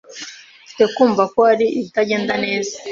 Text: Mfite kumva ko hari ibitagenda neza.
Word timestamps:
Mfite 0.63 0.83
kumva 0.95 1.23
ko 1.33 1.39
hari 1.49 1.65
ibitagenda 1.77 2.33
neza. 2.45 2.75